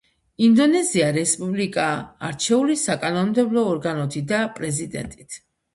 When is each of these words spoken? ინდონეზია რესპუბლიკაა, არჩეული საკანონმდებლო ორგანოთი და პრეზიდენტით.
ინდონეზია 0.45 1.09
რესპუბლიკაა, 1.17 2.01
არჩეული 2.31 2.81
საკანონმდებლო 2.87 3.69
ორგანოთი 3.77 4.27
და 4.35 4.45
პრეზიდენტით. 4.59 5.45